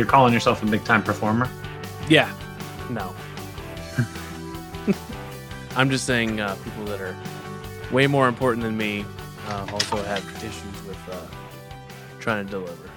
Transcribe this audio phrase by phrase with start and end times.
[0.00, 1.46] You're calling yourself a big time performer?
[2.08, 2.34] Yeah.
[2.88, 3.14] No.
[5.76, 7.14] I'm just saying uh, people that are
[7.92, 9.04] way more important than me
[9.46, 11.20] uh, also have issues with uh,
[12.18, 12.90] trying to deliver.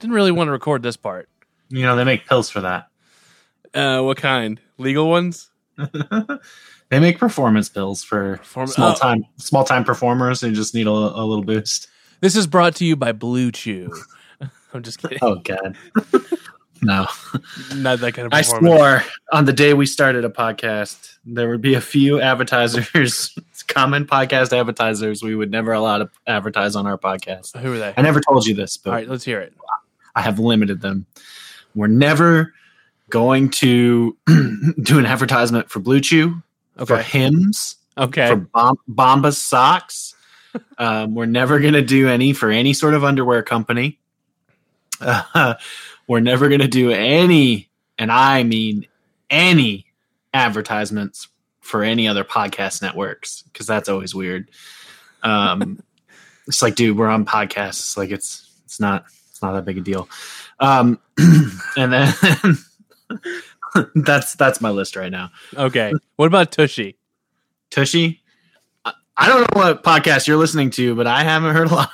[0.00, 1.28] Didn't really want to record this part.
[1.68, 2.88] You know, they make pills for that.
[3.74, 4.58] Uh, what kind?
[4.78, 5.50] Legal ones?
[6.88, 8.98] they make performance pills for Perform- small oh.
[8.98, 11.88] time small time performers who just need a, a little boost.
[12.22, 13.92] This is brought to you by Blue Chew.
[14.74, 15.18] I'm just kidding.
[15.22, 15.76] Oh god.
[16.82, 17.06] no.
[17.74, 21.60] Not that kind of I swore on the day we started a podcast, there would
[21.60, 23.36] be a few advertisers,
[23.68, 27.56] common podcast advertisers we would never allow to advertise on our podcast.
[27.58, 27.94] Who are they?
[27.96, 29.52] I never told you this, but All right, let's hear it.
[30.14, 31.06] I have limited them.
[31.74, 32.52] We're never
[33.10, 34.16] going to
[34.82, 36.42] do an advertisement for Blue Chew,
[36.78, 36.86] okay.
[36.86, 38.28] for Hims, Okay.
[38.28, 40.14] for Bom- Bombas socks.
[40.78, 43.98] um, we're never going to do any for any sort of underwear company.
[45.02, 45.54] Uh,
[46.06, 48.86] we're never going to do any, and I mean
[49.30, 49.86] any
[50.34, 51.28] advertisements
[51.60, 54.50] for any other podcast networks because that's always weird.
[55.22, 55.82] Um,
[56.46, 57.96] it's like, dude, we're on podcasts.
[57.96, 60.08] Like, it's it's not it's not that big a deal.
[60.60, 60.98] Um,
[61.76, 62.14] and then
[63.94, 65.30] that's that's my list right now.
[65.56, 65.92] okay.
[66.16, 66.96] What about Tushy?
[67.70, 68.22] Tushy.
[68.84, 71.90] I- I don't know what podcast you're listening to, but I haven't heard a lot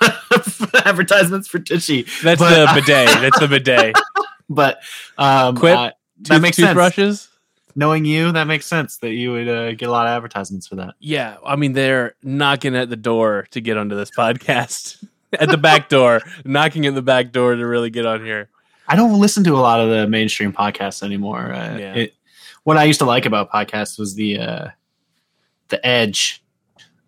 [0.85, 2.03] advertisements for Tushy.
[2.23, 3.21] That's But- the bidet.
[3.21, 3.95] That's the bidet.
[4.51, 4.81] But
[5.19, 5.77] um, Quip?
[5.77, 6.69] uh, that Tooth- makes sense.
[6.69, 7.29] toothbrushes?
[7.77, 10.77] Knowing you, that makes sense that you would uh, get a lot of advertisements for
[10.77, 10.95] that.
[11.01, 15.05] Yeah, I mean they're knocking at the door to get onto this podcast.
[15.39, 18.49] at the back door, knocking at the back door to really get on here.
[18.89, 21.53] I don't listen to a lot of the mainstream podcasts anymore.
[21.53, 21.95] Uh, Yeah.
[21.95, 22.15] it,
[22.65, 24.69] what I used to like about podcasts was the uh,
[25.69, 26.43] the edge.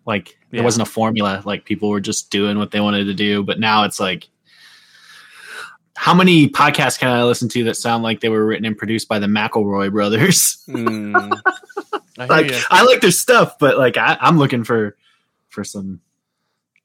[0.05, 1.41] Like there wasn't a formula.
[1.45, 3.43] Like people were just doing what they wanted to do.
[3.43, 4.29] But now it's like,
[5.95, 9.07] how many podcasts can I listen to that sound like they were written and produced
[9.07, 10.57] by the McElroy brothers?
[10.71, 11.41] Mm.
[12.17, 12.59] I like ya.
[12.69, 14.95] I like their stuff, but like I, I'm looking for
[15.49, 15.99] for some.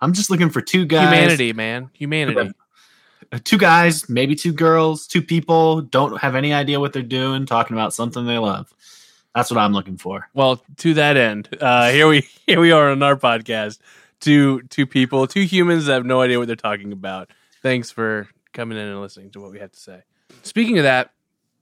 [0.01, 2.53] I'm just looking for two guys, humanity, man, humanity.
[3.45, 7.77] two guys, maybe two girls, two people don't have any idea what they're doing, talking
[7.77, 8.73] about something they love.
[9.37, 10.29] That's what I'm looking for.
[10.33, 13.79] Well, to that end, uh, here we here we are on our podcast.
[14.19, 17.31] Two two people, two humans that have no idea what they're talking about.
[17.63, 20.01] Thanks for coming in and listening to what we have to say.
[20.43, 21.11] Speaking of that,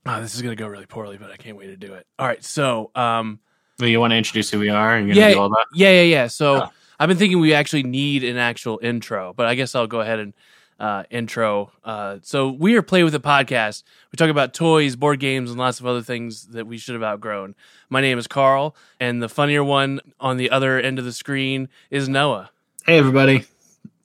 [0.05, 2.07] oh, this is going to go really poorly, but I can't wait to do it.
[2.17, 3.39] All right, so um,
[3.77, 4.97] Do you want to introduce who we are?
[4.97, 5.65] You're Yeah, gonna do all that.
[5.73, 6.27] Yeah, yeah, yeah.
[6.27, 6.71] So Ah.
[6.97, 10.19] I've been thinking we actually need an actual intro, but I guess I'll go ahead
[10.19, 10.33] and
[10.79, 11.71] uh, intro.
[11.83, 13.83] Uh, so we are Play with a podcast.
[14.11, 17.03] We talk about toys, board games, and lots of other things that we should have
[17.03, 17.55] outgrown.
[17.89, 21.69] My name is Carl, and the funnier one on the other end of the screen
[21.89, 22.51] is Noah.
[22.85, 23.45] Hey, everybody!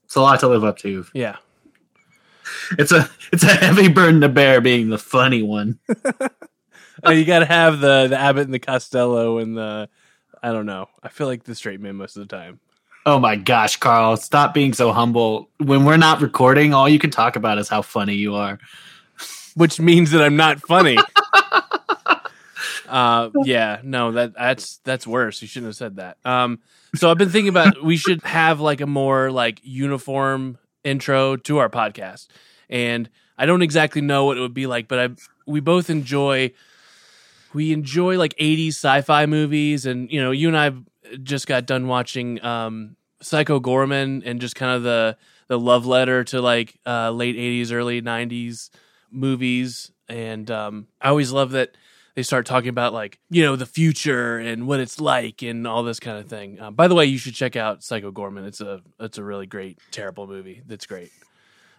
[0.04, 1.06] It's a lot to live up to.
[1.14, 1.36] Yeah.
[2.78, 5.78] It's a it's a heavy burden to bear, being the funny one.
[7.04, 9.88] Uh, you got to have the the Abbott and the Costello and the
[10.42, 10.88] I don't know.
[11.02, 12.60] I feel like the straight man most of the time.
[13.06, 14.16] Oh my gosh, Carl!
[14.16, 15.49] Stop being so humble.
[15.59, 18.59] When we're not recording, all you can talk about is how funny you are.
[19.55, 20.97] which means that I'm not funny.
[22.88, 25.41] uh, yeah, no, that that's that's worse.
[25.43, 26.19] You shouldn't have said that.
[26.25, 26.61] Um,
[26.94, 31.59] so I've been thinking about we should have like a more like uniform intro to
[31.59, 32.28] our podcast,
[32.69, 35.09] and I don't exactly know what it would be like, but I
[35.47, 36.53] we both enjoy
[37.53, 40.72] we enjoy like 80s sci-fi movies, and you know, you and I
[41.22, 45.16] just got done watching um, Psycho Goreman and just kind of the
[45.48, 48.71] the love letter to like uh, late 80s, early 90s
[49.10, 51.72] movies and um, i always love that
[52.14, 55.82] they start talking about like you know the future and what it's like and all
[55.82, 58.61] this kind of thing uh, by the way you should check out psycho goreman it's
[58.61, 61.11] a it's a really great terrible movie that's great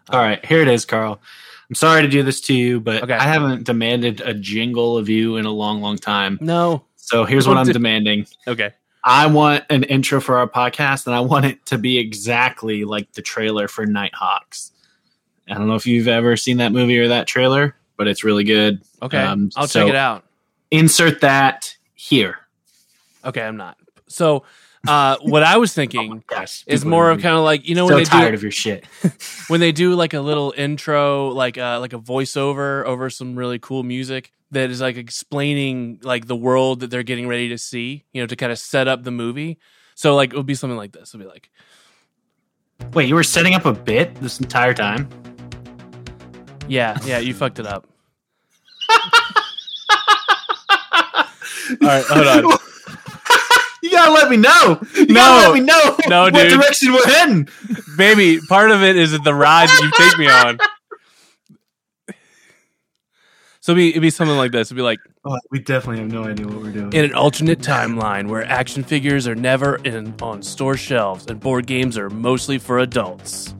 [0.09, 1.21] All right, here it is, Carl.
[1.69, 3.13] I'm sorry to do this to you, but Okay.
[3.13, 6.37] I haven't demanded a jingle of you in a long, long time.
[6.41, 8.25] no So here's what I'm demanding.
[8.47, 8.71] okay
[9.03, 13.11] I want an intro for our podcast, and I want it to be exactly like
[13.13, 14.71] the trailer for Nighthawks.
[15.49, 18.43] I don't know if you've ever seen that movie or that trailer, but it's really
[18.43, 18.81] good.
[19.01, 20.23] okay Um, i'll so- check it out
[20.69, 22.37] Insert that here.
[23.25, 23.77] okay i'm not
[24.07, 24.43] so
[24.87, 27.93] uh what i was thinking Gosh, is more of kind of like you know so
[27.95, 28.85] when they tired do of your shit.
[29.47, 33.59] when they do like a little intro like uh like a voiceover over some really
[33.59, 38.05] cool music that is like explaining like the world that they're getting ready to see
[38.11, 39.59] you know to kind of set up the movie
[39.95, 41.49] so like it would be something like this it'll be like
[42.93, 45.07] Wait, you were setting up a bit this entire time?
[46.67, 47.87] yeah yeah you fucked it up
[51.81, 52.57] all right hold on
[53.91, 54.79] You gotta let me know.
[54.95, 55.13] You No.
[55.15, 56.49] gotta let me know No, what dude.
[56.59, 57.47] direction we're heading.
[57.97, 60.57] baby part of it is the ride that you take me on
[63.63, 64.69] So it'd be, it'd be something like this.
[64.69, 66.91] It'd be like Oh, we definitely have no idea what we're doing.
[66.93, 71.67] in an alternate timeline where action figures are never in on store shelves and board
[71.67, 73.53] games are mostly for adults.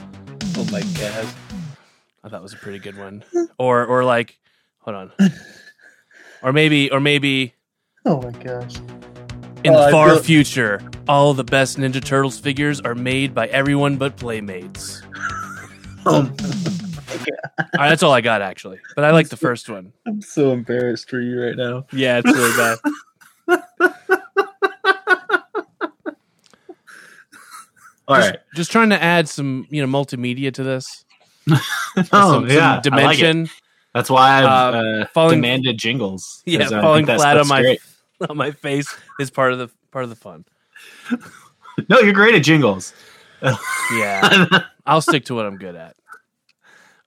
[0.57, 1.25] oh my god.
[1.27, 1.27] Oh,
[2.24, 3.24] I thought it was a pretty good one.
[3.60, 4.39] Or or like,
[4.80, 5.12] hold on.
[6.42, 7.54] Or maybe or maybe
[8.06, 8.77] Oh my gosh.
[9.63, 13.48] In the I far feel- future, all the best Ninja Turtles figures are made by
[13.48, 15.02] everyone but Playmates.
[16.06, 16.36] Um,
[17.60, 18.80] All right, that's all I got actually.
[18.96, 19.94] But I like the first one.
[20.08, 21.86] I'm so embarrassed for you right now.
[21.92, 22.80] Yeah, it's really bad.
[28.08, 28.40] All just, right.
[28.56, 31.06] just trying to add some, you know, multimedia to this.
[31.98, 32.84] Oh some, some yeah, like it.
[32.90, 33.50] dimension.
[33.94, 36.42] That's why I've Uh, uh, falling- demanded jingles.
[36.46, 37.81] Yeah, falling flat on my great.
[38.30, 40.46] on my face is part of the part of the fun.
[41.90, 42.94] No, you're great at jingles.
[43.94, 44.48] Yeah,
[44.86, 45.96] I'll stick to what I'm good at.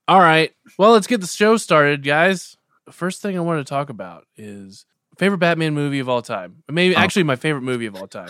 [0.07, 2.57] All right, well, let's get the show started, guys.
[2.91, 4.85] First thing I want to talk about is
[5.17, 6.61] favorite Batman movie of all time.
[6.69, 6.99] Maybe Oh.
[6.99, 8.29] actually my favorite movie of all time,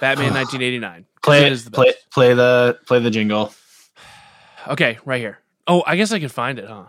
[0.00, 1.04] Batman 1989.
[1.22, 3.52] play it is the play play the play the jingle.
[4.68, 5.38] Okay, right here.
[5.66, 6.84] Oh, I guess I can find it, huh?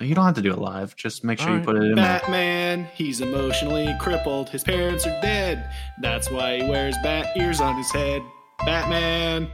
[0.00, 0.96] You don't have to do it live.
[0.96, 1.66] Just make sure All you right.
[1.66, 2.20] put it in there.
[2.20, 4.48] Batman, he's emotionally crippled.
[4.48, 5.70] His parents are dead.
[6.00, 8.22] That's why he wears bat ears on his head.
[8.64, 9.50] Batman.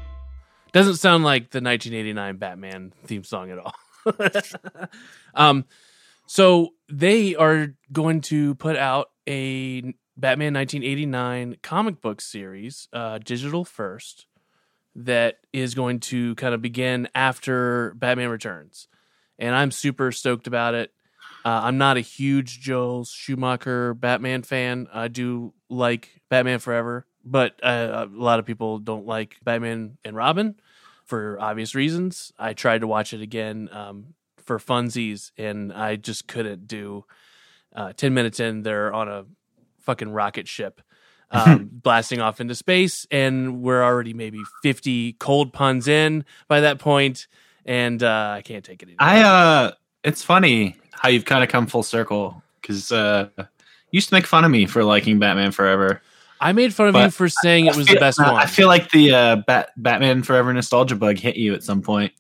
[0.73, 3.75] Doesn't sound like the 1989 Batman theme song at all.
[5.35, 5.65] um,
[6.27, 9.81] so they are going to put out a
[10.17, 14.27] Batman 1989 comic book series, uh, digital first,
[14.95, 18.89] that is going to kind of begin after Batman Returns,
[19.39, 20.93] and I'm super stoked about it.
[21.45, 24.89] Uh, I'm not a huge Joel Schumacher Batman fan.
[24.93, 30.17] I do like Batman Forever, but uh, a lot of people don't like Batman and
[30.17, 30.57] Robin
[31.05, 32.33] for obvious reasons.
[32.39, 37.05] I tried to watch it again um, for funsies, and I just couldn't do.
[37.75, 39.25] Uh, Ten minutes in, they're on a
[39.81, 40.81] fucking rocket ship,
[41.31, 46.79] um, blasting off into space, and we're already maybe fifty cold puns in by that
[46.81, 47.29] point,
[47.67, 48.97] and uh, I can't take it anymore.
[49.01, 49.73] I uh,
[50.03, 53.45] it's funny how you've kind of come full circle because uh, you
[53.91, 56.01] used to make fun of me for liking Batman Forever.
[56.41, 58.33] I made fun of But you for saying it was I the feel- best I
[58.33, 58.47] one.
[58.49, 62.13] feel like the uh, Bat- Batman Forever nostalgia bug hit you at some point.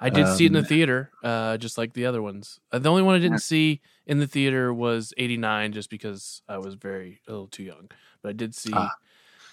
[0.00, 2.60] I did see it in the Um, theater, uh, just like the other ones.
[2.70, 6.58] Uh, the only one I didn't see in the theater was '89, just because I
[6.58, 7.88] was very a little too young.
[8.22, 8.90] But I did see Ah.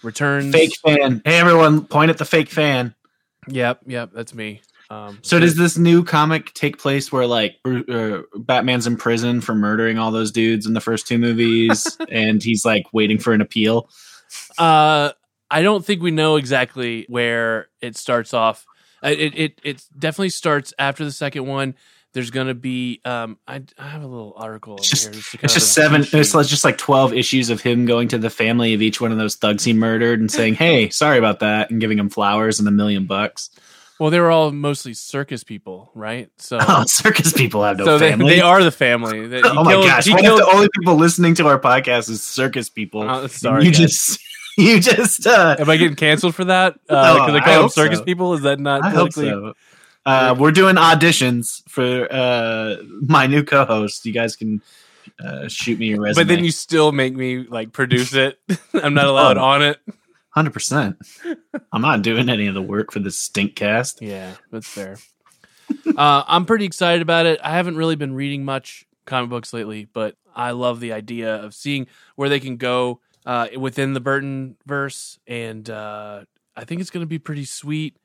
[0.04, 0.52] Returns.
[0.54, 1.22] Fake fan.
[1.24, 2.96] Hey, everyone, point at the fake fan.
[3.48, 4.62] Yep, yep, that's me.
[4.92, 9.56] Um, So does this new comic take place where like uh, Batman's in prison for
[9.56, 13.40] murdering all those dudes in the first two movies, and he's like waiting for an
[13.42, 13.90] appeal?
[14.58, 15.12] Uh,
[15.50, 18.66] I don't think we know exactly where it starts off.
[19.04, 21.76] It it it definitely starts after the second one.
[22.14, 26.02] There's gonna be um I, I have a little article It's just- It's just seven.
[26.12, 29.18] It's just like twelve issues of him going to the family of each one of
[29.18, 32.68] those thugs he murdered and saying, "Hey, sorry about that," and giving him flowers and
[32.68, 33.50] a million bucks.
[34.02, 36.30] Well, they were all mostly circus people, right?
[36.38, 38.30] So Oh, circus people have no so family.
[38.34, 39.30] they are the family.
[39.30, 40.06] He oh my killed- gosh!
[40.06, 43.04] he killed- the only people listening to our podcast is circus people?
[43.04, 43.80] Oh, And sorry, you guys.
[43.80, 44.20] just
[44.58, 46.74] you just uh, Am I getting canceled for that?
[46.90, 48.04] Oh, Because I I call them circus so.
[48.06, 48.34] people.
[48.34, 49.54] Is that not I hope so.
[50.04, 54.04] Uh, we're doing auditions for uh, my new co-host.
[54.04, 54.60] You guys can
[55.24, 56.24] uh, shoot me your resume.
[56.24, 58.40] But then you still make me like produce it.
[58.74, 59.44] I'm not allowed Oh.
[59.44, 59.78] on it.
[60.32, 60.98] Hundred percent.
[61.72, 64.02] I'm not doing any of the work for this stink cast.
[64.02, 64.98] Yeah, that's fair.
[65.98, 67.40] uh, I'm pretty excited about it.
[67.44, 71.54] I haven't really been reading much comic books lately, but I love the idea of
[71.54, 76.24] seeing where they can go uh, within the Burton verse, and uh,
[76.56, 77.98] I think it's going to be pretty sweet.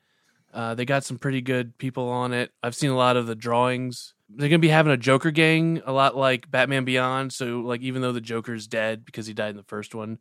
[0.52, 2.50] Uh, they got some pretty good people on it.
[2.62, 4.14] I've seen a lot of the drawings.
[4.28, 7.32] They're going to be having a Joker gang, a lot like Batman Beyond.
[7.32, 10.18] So, like, even though the Joker's dead because he died in the first one,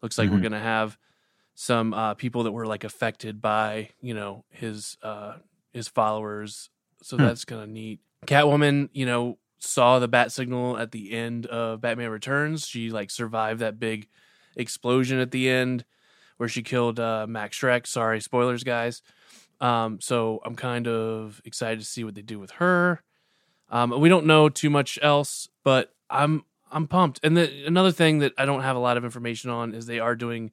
[0.00, 0.42] looks like we're Mhm.
[0.42, 0.96] going to have
[1.54, 5.34] some uh, people that were like affected by you know his uh,
[5.72, 6.70] his followers.
[7.02, 7.24] So Hmm.
[7.24, 8.00] that's kind of neat.
[8.26, 12.66] Catwoman, you know, saw the bat signal at the end of Batman Returns.
[12.66, 14.08] She like survived that big
[14.56, 15.84] explosion at the end
[16.38, 17.86] where she killed uh, Max Shreck.
[17.86, 19.02] Sorry, spoilers, guys.
[19.60, 23.02] Um, so I'm kind of excited to see what they do with her.
[23.70, 27.20] Um, we don't know too much else, but I'm I'm pumped.
[27.22, 30.00] And the, another thing that I don't have a lot of information on is they
[30.00, 30.50] are doing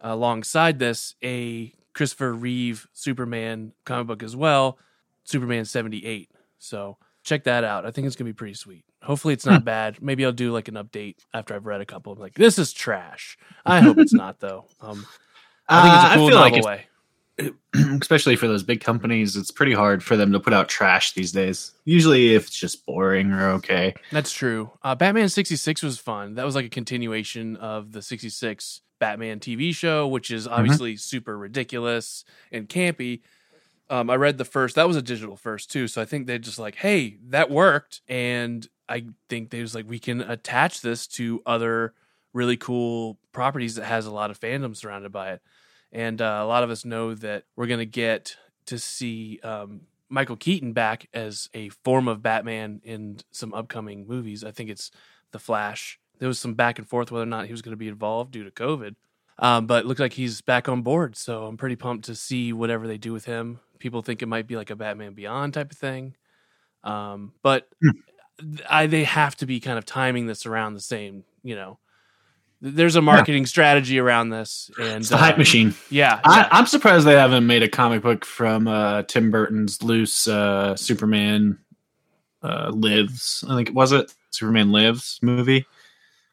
[0.00, 4.78] alongside this a Christopher Reeve Superman comic book as well,
[5.24, 6.30] Superman 78.
[6.58, 7.86] So check that out.
[7.86, 8.84] I think it's gonna be pretty sweet.
[9.02, 10.02] Hopefully it's not bad.
[10.02, 12.12] Maybe I'll do like an update after I've read a couple.
[12.12, 13.38] I'm like, this is trash.
[13.64, 14.66] I hope it's not though.
[14.80, 15.06] Um,
[15.68, 16.88] I think it's Uh, a cool feel novel like
[18.00, 21.32] especially for those big companies, it's pretty hard for them to put out trash these
[21.32, 21.72] days.
[21.84, 23.94] Usually, if it's just boring or okay.
[24.10, 24.70] That's true.
[24.82, 26.34] Uh, Batman 66 was fun.
[26.36, 31.36] That was like a continuation of the 66 Batman TV show, which is obviously super
[31.36, 33.20] ridiculous and campy.
[33.88, 35.86] Um, I read the first, that was a digital first too.
[35.88, 38.00] So I think they just like, hey, that worked.
[38.08, 41.94] And I think they was like, we can attach this to other
[42.32, 45.42] really cool properties that has a lot of fandom surrounded by it.
[45.92, 48.36] And uh, a lot of us know that we're going to get
[48.66, 54.44] to see um, Michael Keaton back as a form of Batman in some upcoming movies.
[54.44, 54.90] I think it's
[55.30, 55.98] The Flash.
[56.18, 58.32] There was some back and forth whether or not he was going to be involved
[58.32, 58.94] due to COVID.
[59.38, 61.16] Um, but it looked like he's back on board.
[61.16, 63.60] So I'm pretty pumped to see whatever they do with him.
[63.78, 66.14] People think it might be like a Batman Beyond type of thing.
[66.82, 67.68] Um, but
[68.68, 71.78] I, they have to be kind of timing this around the same, you know.
[72.62, 75.74] There's a marketing strategy around this, and It's the hype uh, machine.
[75.90, 76.48] Yeah, I, yeah.
[76.50, 81.58] I'm surprised they haven't made a comic book from uh, Tim Burton's loose uh, Superman
[82.42, 83.44] uh, lives.
[83.46, 85.66] I think was it Superman Lives movie.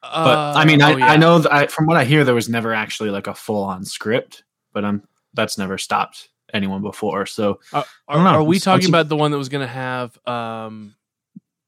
[0.04, 1.12] But I mean, Uh, I, oh, yeah.
[1.12, 3.64] I know that I, from what I hear, there was never actually like a full
[3.64, 4.44] on script,
[4.74, 7.26] but I'm that's never stopped anyone before.
[7.26, 10.96] So Are, I are we talking about the one that was going to have um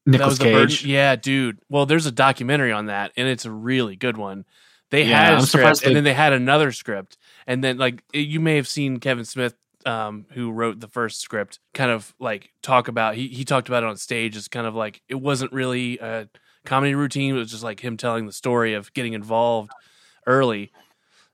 [0.06, 0.86] Nicholas was the Burton- Cage.
[0.86, 1.60] Yeah, dude.
[1.70, 4.46] Well, there's a documentary on that, and it's a really good one.
[4.92, 7.78] They Yeah, had a I'm script, surprised and then they had another script, and then
[7.78, 12.14] like you may have seen Kevin Smith, um, who wrote the first script, kind of
[12.20, 13.16] like talk about.
[13.16, 16.28] He he talked about it on stage as kind of like it wasn't really a
[16.66, 17.36] comedy routine.
[17.36, 19.72] It was just like him telling the story of getting involved
[20.26, 20.72] early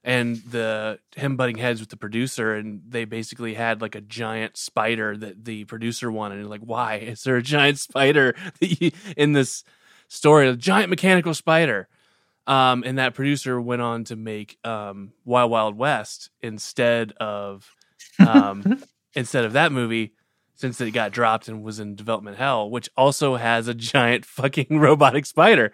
[0.04, 4.56] and the him butting heads with the producer and they basically had like a giant
[4.56, 6.94] spider that the producer wanted and like why?
[6.96, 8.34] Is there a giant spider
[9.16, 9.64] in this
[10.08, 10.48] story?
[10.48, 11.88] A giant mechanical spider.
[12.46, 17.72] Um and that producer went on to make um wild wild west instead of
[18.18, 18.82] um
[19.14, 20.14] instead of that movie
[20.54, 24.66] since it got dropped and was in development hell which also has a giant fucking
[24.70, 25.72] robotic spider.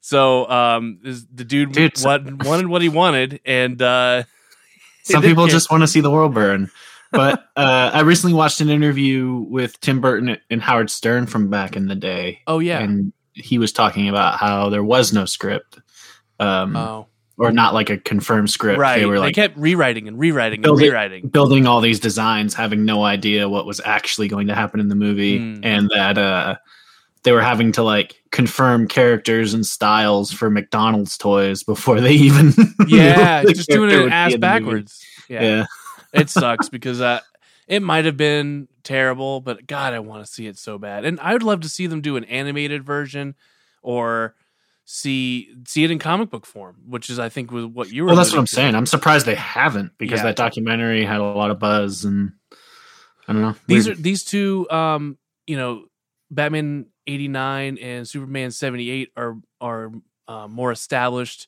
[0.00, 4.22] So um is the dude, Dude, so- what, wanted what he wanted and uh
[5.02, 6.70] Some people just want to see the world burn.
[7.12, 11.74] But uh, I recently watched an interview with Tim Burton and Howard Stern from back
[11.74, 12.38] in the day.
[12.46, 12.78] oh yeah.
[12.78, 15.80] And he was talking about how there was no script,
[16.38, 17.08] um, oh
[17.40, 18.78] or not like a confirmed script.
[18.78, 22.54] right They they, were like kept rewriting and rewriting and rewriting building all these designs,
[22.54, 25.60] having no idea what was actually going to happen in the movie, Hmm.
[25.64, 26.56] and that uh,
[27.22, 32.52] they were having to like confirm characters and styles for McDonald's toys before they even
[32.86, 34.58] yeah just doing it ass in the movie.
[34.60, 35.66] backwards yeah, Yeah.
[36.12, 37.20] it sucks because uh
[37.68, 41.20] it might have been terrible but god i want to see it so bad and
[41.20, 43.34] i would love to see them do an animated version
[43.82, 44.34] or
[44.92, 48.08] see see it in comic book form which is i think was what you were
[48.08, 48.54] Well, that's what I'm to.
[48.56, 48.74] saying.
[48.74, 50.24] I'm surprised they haven't because Yeah.
[50.24, 52.32] that documentary had a lot of buzz and
[53.28, 53.54] I don't know.
[53.68, 55.16] these are these two um
[55.46, 55.84] you know
[56.28, 59.92] batman 89 and superman 78 are are
[60.26, 61.46] uh, more established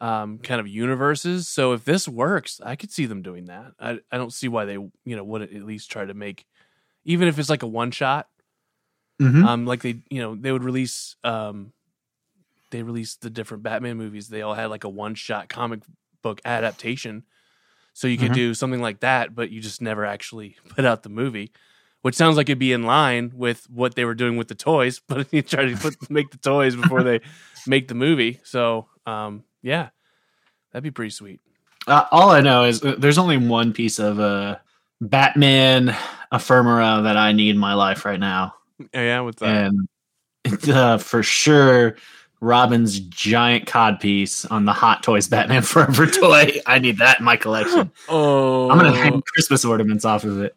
[0.00, 4.00] um kind of universes so if this works i could see them doing that i
[4.10, 6.44] i don't see why they you know wouldn't at least try to make
[7.04, 8.26] even if it's like a one shot
[9.20, 9.44] Mhm.
[9.44, 11.72] um like they you know they would release um
[12.70, 14.28] they released the different batman movies.
[14.28, 15.80] They all had like a one shot comic
[16.22, 17.24] book adaptation.
[17.92, 18.34] So you could Mhm.
[18.34, 21.52] do something like that but you just never actually put out the movie
[22.02, 25.00] which sounds like it'd be in line with what they were doing with the toys
[25.08, 27.20] but you try to put make the toys before they
[27.66, 28.40] make the movie.
[28.44, 29.90] So um yeah
[30.72, 31.40] that'd be pretty sweet.
[31.86, 34.58] Uh, all I know is uh, there's only one piece of uh,
[35.00, 35.96] Batman
[36.32, 39.20] ephemera that I need in my life right now, oh, yeah?
[39.20, 39.72] What's that?
[40.44, 41.96] And uh, for sure,
[42.40, 46.60] Robin's giant cod piece on the Hot Toys Batman Forever toy.
[46.66, 47.92] I need that in my collection.
[48.08, 50.54] oh I'm gonna hang Christmas ornaments off of it.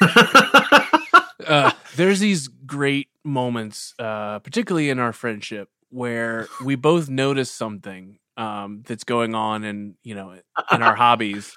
[1.46, 8.18] uh, there's these great moments, uh, particularly in our friendship, where we both notice something
[8.36, 10.34] um, that's going on in you know
[10.72, 11.56] in our hobbies,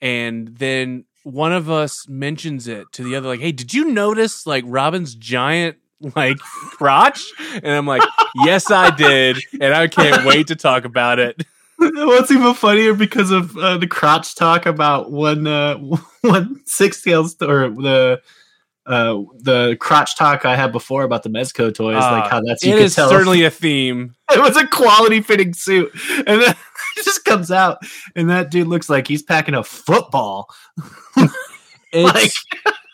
[0.00, 4.46] and then one of us mentions it to the other, like, "Hey, did you notice
[4.46, 5.78] like Robin's giant?"
[6.14, 7.24] Like crotch,
[7.54, 8.04] and I'm like,
[8.36, 11.42] yes, I did, and I can't wait to talk about it.
[11.78, 15.76] What's even funnier because of uh, the crotch talk about one uh,
[16.22, 18.20] one six tails or the
[18.86, 22.64] uh, the crotch talk I had before about the Mezco toys, like Uh, how that's
[22.64, 24.14] you It is tell certainly a theme.
[24.32, 25.92] it was a quality fitting suit,
[26.26, 26.50] and then
[26.96, 27.78] it just comes out,
[28.16, 30.48] and that dude looks like he's packing a football.
[31.92, 32.32] It's Like-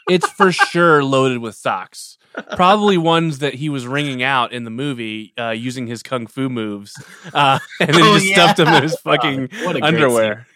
[0.08, 2.18] it's for sure loaded with socks.
[2.56, 6.48] Probably ones that he was ringing out in the movie uh, using his kung fu
[6.48, 6.92] moves,
[7.32, 9.48] uh, and then he Oh, just stuffed them in his fucking
[9.82, 10.46] underwear.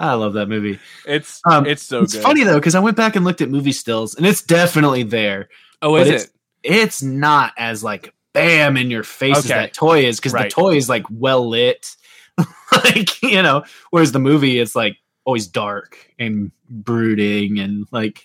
[0.00, 0.78] I love that movie.
[1.06, 2.22] It's Um, it's so it's good.
[2.22, 5.48] funny though because I went back and looked at movie stills, and it's definitely there.
[5.82, 6.30] Oh, is it's- it?
[6.64, 10.44] It's not as like bam in your face as that toy is because Right.
[10.44, 11.94] the toy is like well lit,
[12.84, 13.64] like you know.
[13.90, 18.24] Whereas the movie is like always dark and brooding and like.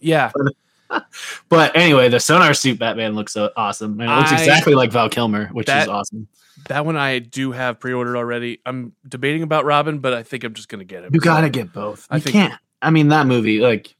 [0.00, 0.30] Yeah.
[1.48, 4.90] But anyway, the sonar suit Batman looks so awesome, and it looks I- exactly like
[4.92, 6.28] Val Kilmer, which That- is awesome.
[6.68, 8.60] That one I do have pre-ordered already.
[8.66, 11.14] I'm debating about Robin, but I think I'm just gonna get it.
[11.14, 12.06] You gotta get both.
[12.10, 12.54] I You think- can't.
[12.82, 13.94] I mean, that movie, like,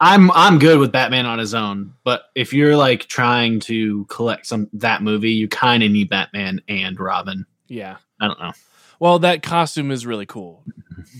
[0.00, 4.46] I'm I'm good with Batman on his own, but if you're like trying to collect
[4.46, 7.46] some that movie, you kind of need Batman and Robin.
[7.68, 7.96] Yeah.
[8.20, 8.52] I don't know.
[8.98, 10.64] Well, that costume is really cool,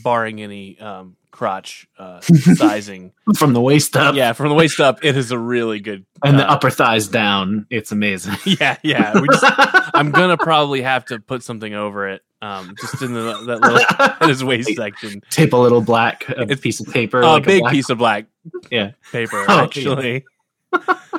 [0.03, 2.21] barring any um, crotch uh,
[2.55, 3.13] sizing.
[3.37, 6.07] From the waist up, yeah, from the waist up, it is a really good.
[6.25, 8.35] and the uh, upper thighs down, it's amazing.
[8.45, 9.13] Yeah, yeah.
[9.31, 9.45] Just,
[9.95, 14.17] I'm gonna probably have to put something over it, um, just in the that little
[14.23, 15.23] in his waist section.
[15.31, 18.27] Tape a little black a piece of paper, A like big black- piece of black
[18.71, 18.93] Yeah.
[19.11, 20.25] paper, Oh, actually.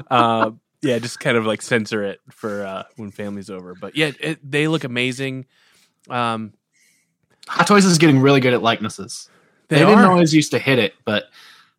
[0.10, 0.51] uh,
[0.82, 3.74] yeah, just kind of like censor it for uh, when family's over.
[3.75, 5.46] But yeah, it, they look amazing.
[6.10, 6.53] Um,
[7.48, 9.29] Hot Toys is getting really good at likenesses.
[9.67, 11.25] They, They, didn't always used to hit it, but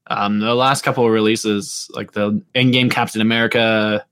[0.06, 4.04] um, the last couple of releases, like the Endgame Captain America,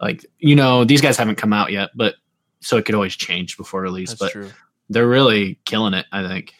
[0.00, 2.14] like you know, these guys haven't come out yet, but
[2.60, 4.10] so it could always change before release.
[4.10, 4.50] That's but true.
[4.88, 6.06] they're really killing it.
[6.12, 6.54] I think.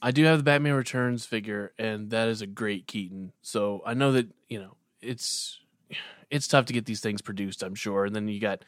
[0.00, 3.32] I do have the Batman Returns figure, and that is a great Keaton.
[3.42, 5.58] So I know that you know it's
[6.30, 7.62] it's tough to get these things produced.
[7.62, 8.64] I'm sure, and then you got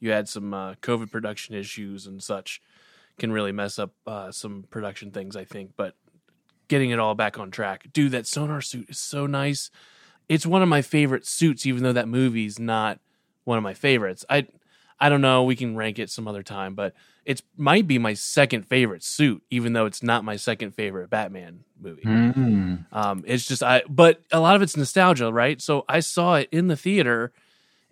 [0.00, 2.60] you had some uh, COVID production issues and such
[3.18, 5.36] can really mess up uh, some production things.
[5.36, 5.94] I think, but
[6.68, 9.70] getting it all back on track, dude, that sonar suit is so nice.
[10.28, 12.98] It's one of my favorite suits, even though that movie's not
[13.44, 14.24] one of my favorites.
[14.28, 14.46] I
[14.98, 15.42] I don't know.
[15.42, 19.42] We can rank it some other time, but it might be my second favorite suit,
[19.50, 22.02] even though it's not my second favorite Batman movie.
[22.02, 22.86] Mm.
[22.92, 25.60] Um, it's just I, but a lot of it's nostalgia, right?
[25.60, 27.32] So I saw it in the theater,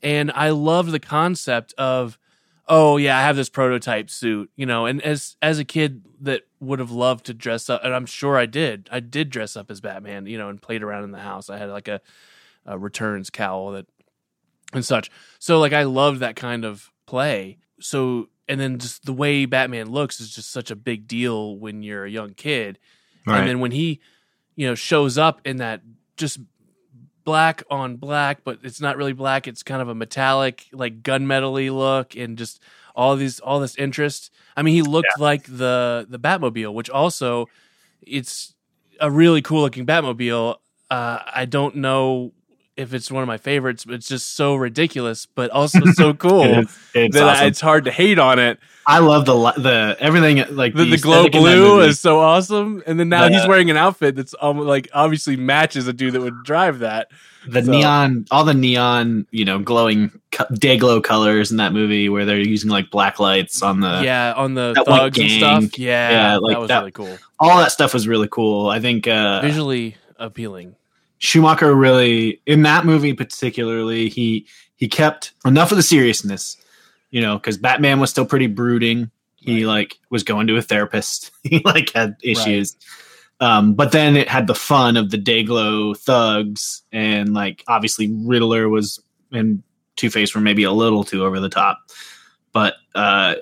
[0.02, 2.18] and I loved the concept of,
[2.68, 4.86] oh yeah, I have this prototype suit, you know.
[4.86, 8.36] And as as a kid that would have loved to dress up, and I'm sure
[8.36, 11.18] I did, I did dress up as Batman, you know, and played around in the
[11.18, 11.50] house.
[11.50, 12.00] I had like a,
[12.66, 13.86] a returns cowl that
[14.72, 15.10] and such.
[15.38, 17.58] So like I loved that kind of play.
[17.80, 21.82] So and then just the way Batman looks is just such a big deal when
[21.82, 22.78] you're a young kid.
[23.26, 23.38] Right.
[23.38, 24.00] And then when he,
[24.56, 25.82] you know, shows up in that
[26.16, 26.40] just
[27.24, 29.46] black on black, but it's not really black.
[29.48, 32.60] It's kind of a metallic, like gunmetally look, and just
[32.94, 34.30] all these all this interest.
[34.56, 37.48] I mean, he looked like the the Batmobile, which also
[38.00, 38.54] it's
[39.00, 40.56] a really cool looking Batmobile.
[40.90, 42.32] Uh, I don't know
[42.76, 46.42] if it's one of my favorites, but it's just so ridiculous, but also so cool
[46.44, 48.58] It's, it's that I- it's hard to hate on it.
[48.84, 52.82] I love the the everything like The, the glow in that blue is so awesome,
[52.84, 56.14] and then now The- he's wearing an outfit that's um, like obviously matches a dude
[56.14, 57.08] that would drive that.
[57.46, 60.10] the so- neon, all the neon, you know, glowing
[60.54, 64.32] day glow colors in that movie where they're using like black lights on the yeah,
[64.36, 65.78] on the that thugs and stuff.
[65.78, 67.18] Yeah, Yeah, like that was that- really cool.
[67.38, 68.68] all that stuff was really cool.
[68.68, 70.74] I think uh, Visually appealing.
[71.22, 76.56] Schumacher really in that movie particularly he he kept enough of the seriousness,
[77.10, 79.08] you know, because Batman was still pretty brooding.
[79.36, 81.30] He like was going to a therapist.
[81.44, 82.76] he like had issues.
[83.38, 88.68] Um, but then it had the fun of the Dayglow thugs and like obviously Riddler
[88.68, 89.62] was and
[89.94, 91.78] Two Face were maybe a little too over the top.
[92.52, 93.36] But uh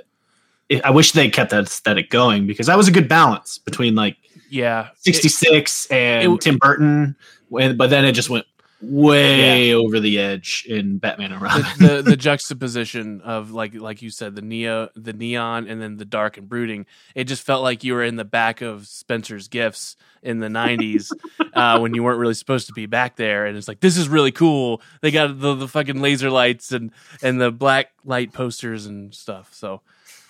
[0.68, 3.94] it, I wish they kept that aesthetic going because that was a good balance between
[3.94, 4.18] like
[4.50, 7.16] Yeah, 66 and it- Tim Burton,
[7.50, 8.46] but then it just went
[8.82, 11.66] way over the edge in Batman and Robin.
[11.78, 15.96] the, the the juxtaposition of like like you said the neo the neon and then
[15.96, 16.86] the dark and brooding.
[17.14, 21.12] It just felt like you were in the back of spencer's gifts in the 90s
[21.54, 23.46] uh, when you weren't really supposed to be back there.
[23.46, 24.82] And it's like this is really cool.
[25.02, 26.90] They got the, the fucking laser lights and
[27.22, 29.52] and the black light posters and stuff.
[29.52, 29.82] So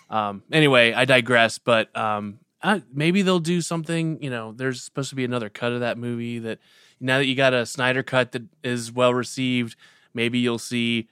[0.09, 1.59] um anyway i digress.
[1.59, 5.73] But um uh, maybe they'll do something you know there's supposed to be another cut
[5.73, 6.59] of that movie that
[7.01, 9.77] now that you got a snyder cut that is well received
[10.15, 11.09] maybe you'll see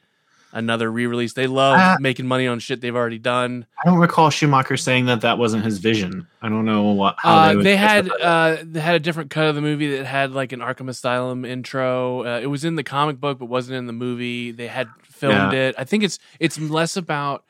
[0.53, 1.35] another re-release.
[1.35, 3.66] They love Uh, making money on shit they've already done.
[3.85, 6.27] I don't recall Schumacher saying that that wasn't his vision.
[6.40, 9.29] I don't know what how Uh, they, would they had uh, they had a different
[9.31, 12.24] cut of the movie that had like an Arkham Asylum intro.
[12.24, 14.51] Uh, it was in the comic book, but wasn't in the movie.
[14.51, 15.74] They had filmed it.
[15.79, 17.44] I think it's it's less about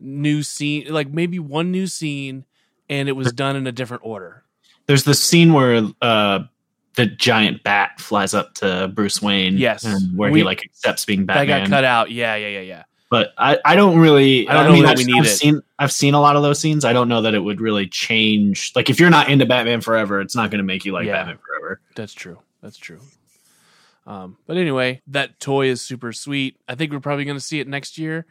[0.00, 2.44] new scene, like maybe one new scene,
[2.88, 4.42] and it was done in a different order.
[4.86, 6.40] There's the scene where uh,
[7.00, 9.56] the giant bat flies up to Bruce Wayne.
[9.56, 9.84] Yes.
[9.84, 11.46] and where We- he like accepts being Batman.
[11.46, 12.10] That got cut out.
[12.10, 12.82] Yeah, yeah, yeah, yeah.
[13.10, 14.48] But I, I don't really.
[14.48, 15.30] I don't know that I've, we need I've it.
[15.30, 16.84] Seen, I've seen a lot of those scenes.
[16.84, 18.70] I don't know that it would really change.
[18.76, 21.14] Like if you're not into Batman Forever, it's not going to make you like Yeah.
[21.14, 21.80] Batman Forever.
[21.96, 22.38] That's true.
[22.62, 23.00] That's true.
[24.06, 26.56] Um, but anyway, that toy is super sweet.
[26.68, 28.26] I think we're probably going to see it next year.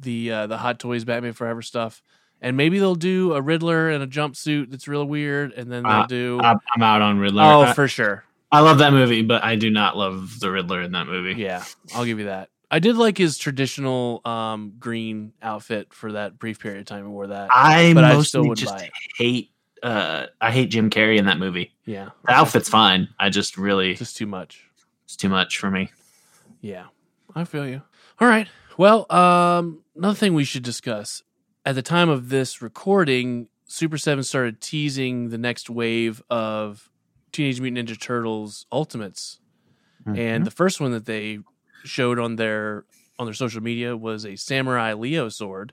[0.00, 2.02] The uh, the Hot Toys Batman Forever stuff,
[2.44, 5.92] and maybe they'll do a Riddler in a jumpsuit that's real weird, and then they'll
[5.92, 6.40] Uh, do.
[6.40, 7.42] I'm, out on Riddler.
[7.42, 8.22] oh, I, for sure.
[8.52, 11.40] I love that movie, but I do not love the Riddler in that movie.
[11.40, 12.50] Yeah, I'll give you that.
[12.70, 17.04] I did like his traditional um, green outfit for that brief period of time.
[17.04, 17.48] He wore that.
[17.52, 19.50] I But I mostly still wouldn't just hate.
[19.82, 21.72] Uh, I hate Jim Carrey in that movie.
[21.84, 23.08] yeah, The outfit's fine.
[23.18, 24.64] I just really just too much.
[25.04, 25.90] it's too much for me.
[26.60, 26.84] Yeah,
[27.34, 27.82] I feel you.
[28.20, 28.48] All right.
[28.78, 31.22] Well, um, another thing we should discuss.
[31.66, 36.90] At the time of this recording, Super 7 started teasing the next wave of
[37.32, 39.40] Teenage Mutant Ninja Turtles Ultimates.
[40.06, 40.18] Mm-hmm.
[40.18, 41.38] And the first one that they
[41.84, 42.84] showed on their
[43.18, 45.72] on their social media was a Samurai Leo sword.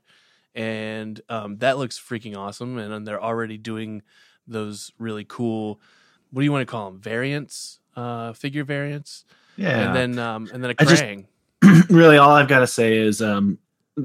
[0.56, 2.78] And um, that looks freaking awesome.
[2.78, 4.02] And then they're already doing
[4.48, 5.82] those really cool,
[6.32, 7.02] what do you want to call them?
[7.02, 9.26] Variants, uh, figure variants.
[9.58, 11.04] yeah, And then um, and then a I just-
[11.92, 13.58] really all I've got to say is um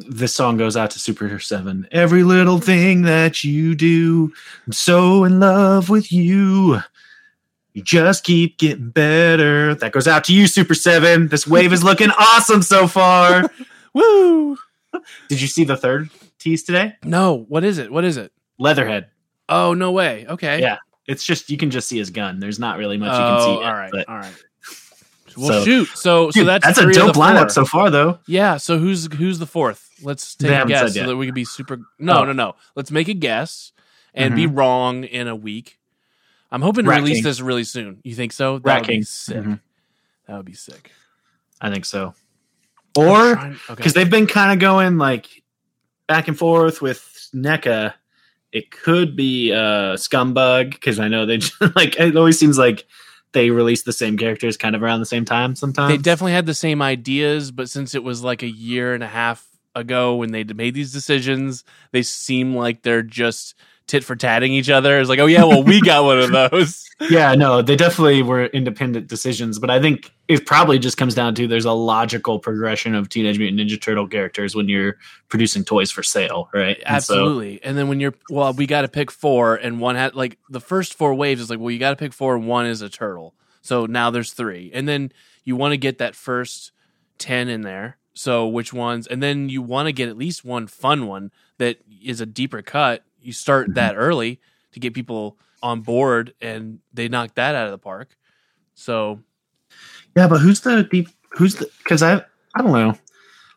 [0.09, 1.89] this song goes out to Super 7.
[1.93, 4.33] Every little thing that you do,
[4.67, 6.81] I'm so in love with you.
[7.75, 9.75] You just keep getting better.
[9.75, 11.29] That goes out to you, Super 7.
[11.29, 13.51] This wave is looking awesome so far.
[13.93, 14.57] Woo!
[15.29, 16.95] Did you see the third tease today?
[17.05, 17.93] No, what is it?
[17.93, 18.33] What is it?
[18.59, 19.09] Leatherhead.
[19.49, 20.27] Oh, no way.
[20.27, 20.61] Okay.
[20.61, 22.41] Yeah, It's just you can just see his gun.
[22.41, 23.51] There's not really much you Oh, can see.
[23.51, 23.91] Oh, yet, all right.
[23.93, 24.35] but- All right.
[25.37, 25.89] Well, So- shoot.
[25.89, 28.19] So, so Dude, that's that's a dope lineup so far, though.
[28.27, 28.57] Yeah.
[28.57, 29.86] So who's who's the fourth?
[30.03, 31.07] Let's They take a guess so yet.
[31.07, 31.79] that we can be super.
[31.99, 32.25] No, Oh.
[32.25, 32.55] no, no.
[32.75, 33.73] Let's make a guess
[34.15, 34.55] and be Mm-hmm.
[34.59, 35.79] wrong in a week.
[36.51, 37.25] I'm hoping to Rat release King.
[37.25, 37.99] this really soon.
[38.05, 38.59] You think so?
[38.59, 39.03] That Rat would be King.
[39.05, 39.37] sick.
[39.37, 39.61] Mhm.
[40.29, 40.91] That would be sick.
[41.61, 42.15] I think so.
[42.97, 43.75] Or trying- okay.
[43.75, 45.43] because they've been kind of going like
[46.07, 47.95] back and forth with NECA.
[48.53, 52.85] It could be uh, Scumbug because I know they just, like it always seems like
[53.33, 55.91] they release the same characters kind of around the same time sometimes.
[55.91, 59.09] they definitely had the same ideas, but since it was like a year and a
[59.09, 61.63] half ago when they made these decisions,
[61.93, 63.55] they seem like they're just
[63.87, 64.99] tit for tatting each other.
[64.99, 66.85] It's like, oh yeah, well we got one of those.
[67.09, 71.37] yeah, no, they definitely were independent decisions, but I think it probably just comes down
[71.37, 74.97] to there's a logical progression of Teenage Mutant Ninja Turtle characters when you're
[75.29, 76.79] producing toys for sale, right?
[76.85, 77.63] And so- Absolutely.
[77.63, 80.61] And then when you're well, we got to pick four, and one had like the
[80.61, 82.89] first four waves is like, well, you got to pick four, and one is a
[82.89, 83.35] turtle.
[83.63, 85.13] So now there's three, and then
[85.45, 86.73] you want to get that first
[87.19, 87.99] ten in there.
[88.17, 89.07] So which ones?
[89.07, 92.63] And then you want to get at least one fun one that is a deeper
[92.63, 93.05] cut.
[93.21, 93.75] You start mm-hmm.
[93.75, 94.41] that early
[94.73, 98.17] to get people on board, and they knock that out of the park.
[98.75, 99.21] So
[100.17, 101.09] Yeah, but who's the deep?
[101.33, 101.71] Who's the?
[101.79, 102.25] Because I
[102.55, 102.95] I don't know.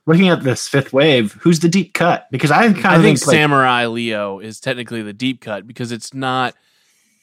[0.06, 2.28] Looking at this fifth wave, who's the deep cut?
[2.32, 5.68] Because I kind of I think think, like, Samurai Leo is technically the deep cut
[5.68, 6.56] because it's not.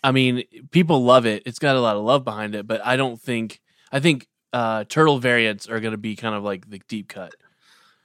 [0.05, 1.42] I mean, people love it.
[1.46, 3.61] It's got a lot of love behind it, but I don't think.
[3.92, 7.35] I think uh, turtle variants are going to be kind of like the deep cut.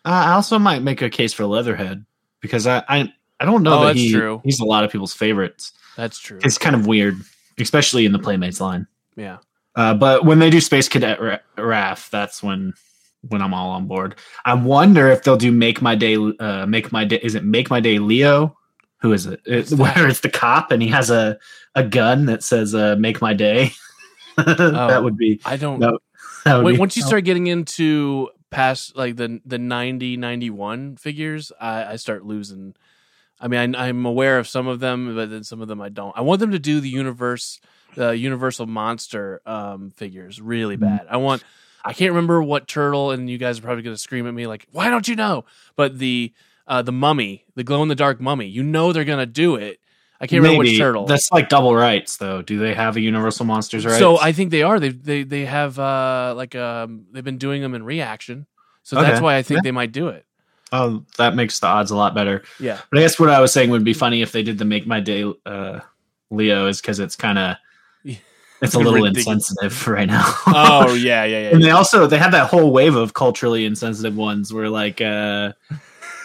[0.04, 2.06] I also might make a case for Leatherhead
[2.42, 4.42] because I I, I don't know Oh, that that's he, true.
[4.44, 5.74] he's a lot of people's favorites.
[5.96, 6.40] That's true.
[6.44, 7.16] It's kind of weird,
[7.60, 8.88] especially in the Playmates line.
[9.16, 9.38] yeah.
[9.76, 12.74] Uh, but when they do Space Cadet Ra- Raph, that's when
[13.30, 14.16] when I'm all on board.
[14.44, 16.16] I wonder if they'll do Make My Day.
[16.18, 17.20] Uh, Make My Day.
[17.24, 18.58] Is it Make My Day Leo?
[19.02, 19.40] Who is it?
[19.46, 21.38] It- where it's the cop and he has a
[21.76, 23.72] a gun that says uh, "Make My Day."
[24.36, 25.40] that would be.
[25.46, 25.80] I don't.
[25.80, 25.98] That
[26.64, 31.96] Wait, once you start getting into past like the the 90 91 figures I, I
[31.96, 32.76] start losing.
[33.40, 35.90] I mean I, i'm aware of some of them but then some of them i
[35.90, 36.16] don't.
[36.18, 37.60] I want them to do the universe
[37.96, 40.82] the universal monster um figures really Mhm.
[40.82, 41.08] bad.
[41.10, 41.44] I want
[41.84, 44.48] i can't remember what turtle and you guys are probably going to scream at me
[44.48, 45.46] like why don't you know?
[45.76, 46.34] But the
[46.68, 49.56] uh the mummy the glow in the dark mummy you know they're going to do
[49.56, 49.80] it
[50.22, 52.42] i can't remember which turtle That's like double rights, though.
[52.42, 54.00] Do they have a Universal Monsters right?
[54.00, 54.80] so I think they are.
[54.80, 58.46] They they they have uh like um they've been doing them in reaction.
[58.84, 59.62] So that's why I think Yeah.
[59.64, 60.26] they might do it.
[60.72, 62.44] oh, that makes the odds a lot better.
[62.60, 62.80] Yeah.
[62.90, 64.88] But I guess what I was saying would be funny if they did the Make
[64.88, 65.80] My Day uh,
[66.30, 67.58] Leo, is because it's kind of
[68.62, 69.28] it's a little Ridiculous.
[69.28, 70.24] insensitive right now.
[70.48, 71.50] Oh yeah, yeah, yeah.
[71.54, 75.52] and they also they had that whole wave of culturally insensitive ones where like uh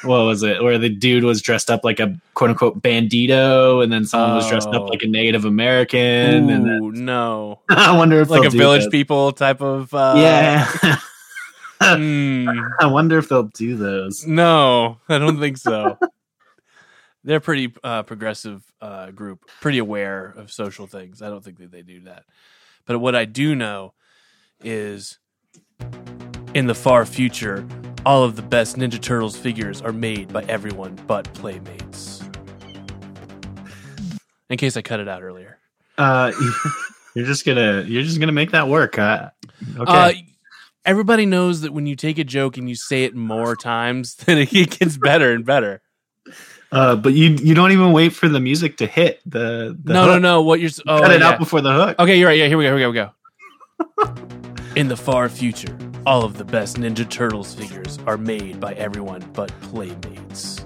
[0.06, 3.92] what was it where the dude was dressed up like a quote unquote bandito and
[3.92, 4.82] then someone was dressed Oh.
[4.84, 7.60] up like a native american and then, no.
[7.68, 8.90] i wonder if Like a village that.
[8.90, 10.64] people type of uh yeah
[11.82, 15.98] mm, i wonder if they'll do those no, I don't think so.
[17.24, 21.20] They're pretty uh progressive uh group, pretty aware of social things.
[21.22, 22.24] I don't think that they do that.
[22.86, 23.92] But what I do know
[24.62, 25.18] is
[26.54, 27.66] in the far future,
[28.06, 32.22] All of the best Ninja Turtles figures are made by everyone but Playmates.
[34.48, 35.58] In case I cut it out earlier.
[35.98, 36.30] Uh,
[37.16, 38.96] you're just gonna you're just gonna make that work.
[38.96, 39.30] Uh,
[39.76, 39.92] okay.
[39.92, 40.12] Uh,
[40.84, 44.38] everybody knows that when you take a joke and you say it more times, then
[44.38, 45.82] it gets better and better.
[46.70, 49.76] Uh, but you you don't even wait for the music to hit the.
[49.82, 50.22] the no, no, hook.
[50.22, 50.42] no.
[50.42, 51.30] What you're oh, Cut it yeah.
[51.30, 51.98] out before the hook.
[51.98, 52.38] Okay, you're right.
[52.38, 52.76] Yeah, here we go.
[52.76, 53.12] Here we go.
[53.98, 54.22] Here we go.
[54.76, 59.28] In the far future, all of the best Ninja Turtles figures are made by everyone
[59.34, 60.64] but Playmates.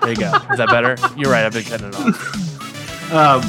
[0.00, 0.32] there you go.
[0.50, 0.96] Is that better?
[1.16, 1.44] You're right.
[1.44, 3.12] I've been cutting it off.
[3.12, 3.42] Um,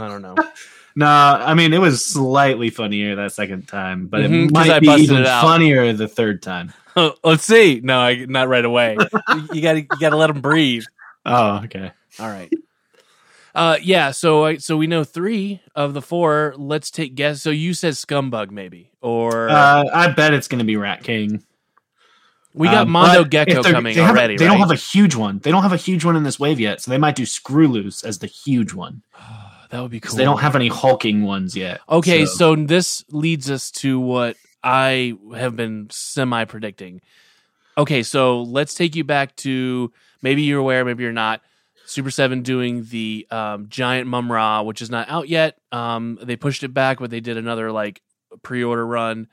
[0.00, 0.34] I don't know.
[0.94, 4.88] no, I mean it was slightly funnier that second time, but Mhm, it might be
[4.88, 6.72] even funnier the third time.
[7.24, 7.80] Let's see.
[7.82, 8.96] No, I, not right away.
[9.34, 10.84] You- you got to you got to let them breathe.
[11.28, 11.90] Oh, okay.
[12.20, 12.48] All right.
[13.56, 14.10] Uh, yeah.
[14.10, 16.54] So, I so we know three of the four.
[16.58, 17.40] Let's take guess.
[17.40, 21.42] So you said Scumbug, maybe, or Uh, I bet it's going to be Rat King.
[22.54, 24.36] we got Um, Mondo Gecko coming they already.
[24.36, 24.52] They right?
[24.52, 25.38] don't have a huge one.
[25.38, 27.66] They don't have a huge one in this wave yet, so they might do Screw
[27.66, 29.02] Loose as the huge one.
[29.70, 30.16] that would be cool.
[30.16, 31.80] They don't have any hulking ones yet.
[31.88, 32.56] Okay, so- so.
[32.56, 37.00] this leads us to what I have been semi predicting.
[37.78, 41.40] Okay, so let's take you back to maybe you're aware, maybe you're not.
[41.86, 45.58] Super Seven doing the um, giant Mumm-Ra, which is not out yet.
[45.72, 48.02] Um, they pushed it back, but they did another like
[48.42, 49.28] pre-order run.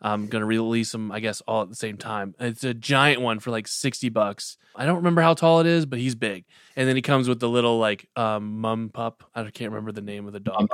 [0.00, 2.34] I'm gonna release them, I guess, all at the same time.
[2.38, 4.58] It's a giant one for like sixty bucks.
[4.74, 6.44] I don't remember how tall it is, but he's big.
[6.76, 9.24] And then he comes with the little like um, mum pup.
[9.34, 10.68] I can't remember the name of the dog.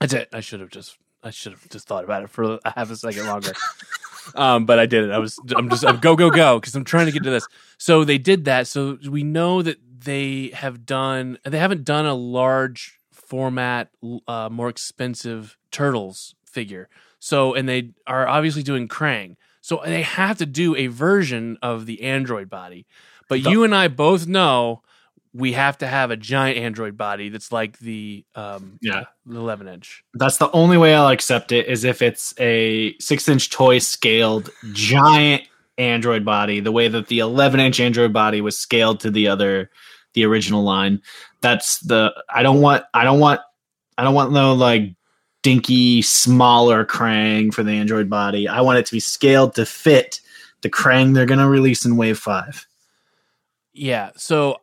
[0.00, 0.30] That's it.
[0.32, 2.96] I should have just I should have just thought about it for a half a
[2.96, 3.52] second longer.
[4.34, 5.10] um, but I did it.
[5.10, 7.46] I was I'm just I'm go go go because I'm trying to get to this.
[7.76, 8.66] So they did that.
[8.66, 11.38] So we know that they have done.
[11.44, 13.90] They haven't done a large format,
[14.26, 16.88] uh, more expensive turtles figure.
[17.18, 19.36] So and they are obviously doing Krang.
[19.60, 22.86] So they have to do a version of the android body.
[23.28, 24.82] But you and I both know
[25.32, 29.04] we have to have a giant android body that's like the um Yeah.
[29.26, 30.02] the 11 inch.
[30.14, 34.50] That's the only way I'll accept it is if it's a six inch toy scaled
[34.72, 35.42] giant
[35.78, 39.70] Android body, the way that the 11 inch Android body was scaled to the other,
[40.14, 41.02] the original line.
[41.40, 43.40] That's the, I don't want, I don't want,
[43.98, 44.94] I don't want no like
[45.42, 48.48] dinky, smaller Krang for the Android body.
[48.48, 50.20] I want it to be scaled to fit
[50.62, 52.66] the Krang they're going to release in Wave 5.
[53.72, 54.10] Yeah.
[54.16, 54.60] So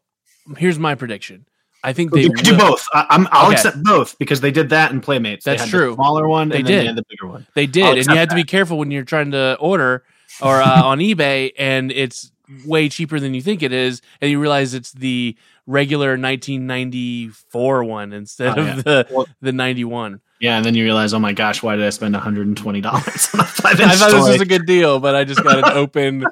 [0.58, 1.48] here's my prediction.
[1.84, 2.86] I think They could do both.
[2.94, 3.54] I, I'm, I'll Okay.
[3.56, 5.46] accept both because they did that in Playmates.
[5.46, 5.90] They That's had true.
[5.92, 6.82] The smaller one, They and then did.
[6.82, 7.48] they had the bigger one.
[7.54, 10.04] They did, and you have to be careful when you're trying to order
[10.42, 12.32] or uh, on eBay, and it's
[12.66, 16.18] way cheaper than you think it is, and you realize it's the regular
[16.82, 20.22] 1994 one instead Oh, of the Well- the 91.
[20.40, 23.40] Yeah, and then you realize, oh my gosh, why did I spend 120 dollars on
[23.40, 26.28] a five I thought this was a good deal, but I just got an open.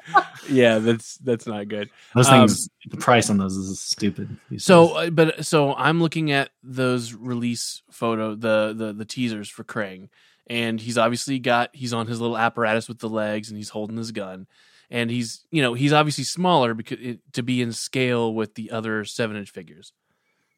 [0.48, 1.90] yeah, that's that's not good.
[2.14, 4.36] Those um, things, the price on those is stupid.
[4.58, 9.64] So, uh, but so I'm looking at those release photo, the the the teasers for
[9.64, 10.08] Krang,
[10.46, 13.96] and he's obviously got he's on his little apparatus with the legs, and he's holding
[13.96, 14.46] his gun,
[14.90, 18.70] and he's you know he's obviously smaller because it, to be in scale with the
[18.70, 19.92] other seven inch figures.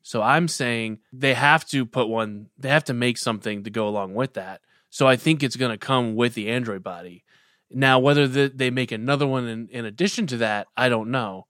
[0.03, 3.87] So I'm saying they have to put one, they have to make something to go
[3.87, 4.63] along with that.
[4.89, 7.25] So I think it's going to come with the Android body.
[7.71, 11.47] Now, whether the, they make another one in, in addition to that, I don't know.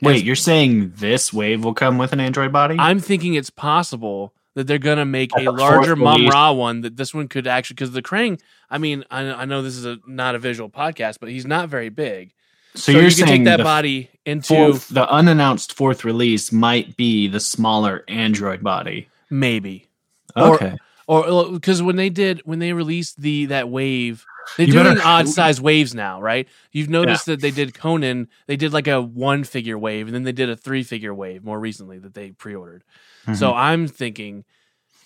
[0.00, 2.76] wait, you're saying this wave will come with an Android body?
[2.78, 6.26] I'm thinking it's possible that they're to make a larger Mum.
[6.28, 6.82] Ra one.
[6.82, 8.40] That this one could actually because the Krang.
[8.70, 11.68] I mean, I, I know this is a not a visual podcast, but he's not
[11.68, 12.32] very big.
[12.74, 16.52] so, So, you're you can saying take that body into fourth, the unannounced fourth release
[16.52, 19.08] might be the smaller Android body.
[19.30, 19.88] maybe
[20.36, 24.24] Okay, or because when they did when they released the that wave.
[24.56, 26.48] They're You doing better- odd size waves now, right?
[26.72, 28.26] You've noticed that they did Conan.
[28.48, 31.44] They did like a one figure wave, and then they did a three figure wave
[31.44, 32.82] more recently that they pre ordered.
[33.22, 33.34] Mm-hmm.
[33.34, 34.44] So I'm thinking,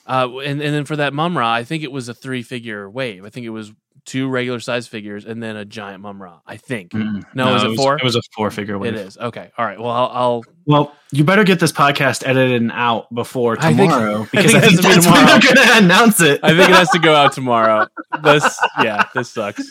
[0.07, 3.25] uh, and and then for that Mumm-Ra, I think it was a three figure wave.
[3.25, 3.73] I think it was
[4.05, 6.39] two regular size figures and then a giant Mumm-Ra.
[6.47, 7.97] I think Mm, No, is it was, four?
[7.97, 8.95] It was a four figure wave.
[8.95, 9.51] it is okay.
[9.59, 9.81] All right.
[9.81, 10.11] Well, I'll.
[10.13, 14.29] I'll Well, you better get this podcast edited and out before I think- tomorrow I
[14.31, 15.27] because think I think, has to be that's tomorrow.
[15.27, 16.41] they're going to announce it.
[16.45, 17.87] I think it has to go out tomorrow.
[18.23, 19.63] This, yeah, this sucks.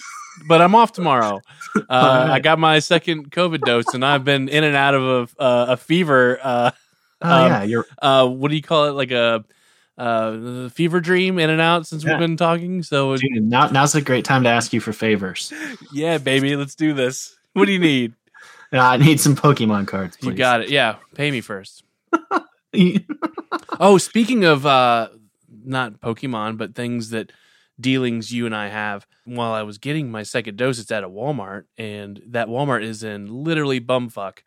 [0.49, 1.39] But I'm off tomorrow.
[1.77, 2.29] Uh, right.
[2.35, 5.65] I got my second COVID dose, and I've been in and out of a, uh,
[5.71, 6.39] a fever.
[7.25, 8.91] Oh um, yeah, you're uh, what do you call it?
[8.91, 9.43] Like a
[9.97, 11.87] uh, fever dream, in and out.
[11.87, 12.11] Since Yeah.
[12.11, 13.67] we've been talking, so dude, now.
[13.67, 15.53] Now's a great time to ask you for favors.
[15.93, 17.37] yeah, baby, let's do this.
[17.53, 18.13] What do you need?
[18.73, 20.17] Uh, I need some Pokemon cards.
[20.17, 20.31] Please.
[20.31, 20.69] You got it.
[20.69, 21.83] Yeah, pay me first.
[23.79, 25.09] Oh, speaking of uh
[25.63, 27.31] not Pokemon, but things that
[27.79, 29.07] dealings you and I have.
[29.25, 33.01] While I was getting my second dose, it's at a Walmart, and that Walmart is
[33.03, 34.39] in literally bumfuck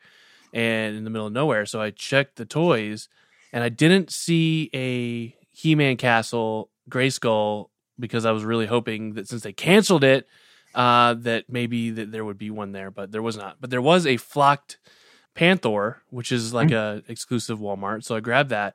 [0.53, 1.67] and in the middle of nowhere.
[1.67, 3.09] So I checked the toys,
[3.53, 9.43] and I didn't see a He-Man Castle Grayskull because I was really hoping that since
[9.43, 10.27] they canceled it,
[10.75, 13.57] uh, that maybe that there would be one there, but there was not.
[13.61, 14.79] But there was a flocked
[15.35, 18.05] Panther, which is like a exclusive Walmart.
[18.05, 18.75] So I grabbed that,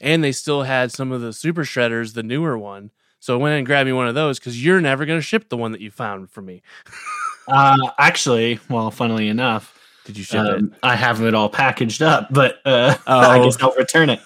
[0.00, 2.90] and they still had some of the Super Shredders, the newer one.
[3.20, 5.48] So I went and grabbed me one of those because you're never going to ship
[5.48, 6.62] the one that you found for me.
[7.46, 9.73] Uh, actually, well, funnily enough,
[10.04, 10.54] Did you ship it?
[10.56, 13.18] um, I have it all packaged up, but uh, Oh.
[13.18, 14.20] I guess I'll return it.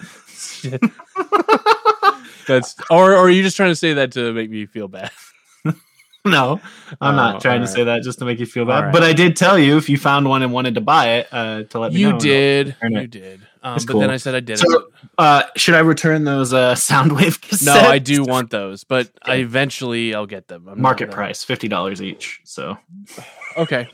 [2.47, 5.11] That's or or are you just trying to say that to make me feel bad?
[6.25, 6.59] No,
[6.99, 8.83] I'm Oh, not trying all to say that just to make you feel bad.
[8.83, 8.91] right.
[8.93, 11.63] But I did tell you if you found one and wanted to buy it, uh,
[11.63, 12.09] to let me know.
[12.09, 13.39] You did, you did.
[13.63, 14.09] Um, but then.
[14.11, 14.59] I said I didn't.
[14.69, 17.65] So, uh, should I return those uh, Soundwave cassettes?
[17.65, 20.67] no, I do want those, but I eventually I'll get them.
[20.67, 22.41] I'm Market price, fifty dollars each.
[22.43, 22.77] So
[23.55, 23.87] Okay,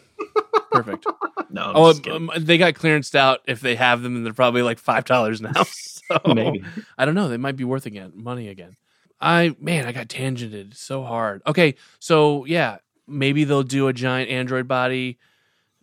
[0.72, 1.06] perfect.
[1.50, 3.42] no, I'm Oh, um, they got clearanced out.
[3.48, 5.52] If they have them, and they're probably like five dollars now.
[6.08, 6.64] So maybe.
[7.00, 7.30] I don't know.
[7.30, 8.76] They might be worth again money again.
[9.20, 11.42] I man, I got tangented so hard.
[11.48, 15.18] Okay, so yeah, maybe they'll do a giant Android body